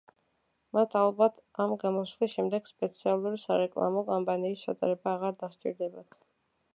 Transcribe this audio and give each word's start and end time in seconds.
მათ 0.75 0.95
ალბათ, 1.01 1.35
ამ 1.65 1.73
გამოსვლის 1.83 2.31
შემდეგ, 2.37 2.69
სპეციალური 2.71 3.41
სარეკლამო 3.43 4.03
კამპანიის 4.09 4.65
ჩატარება 4.65 5.13
აღარ 5.17 5.37
დასჭირდებათ. 5.45 6.19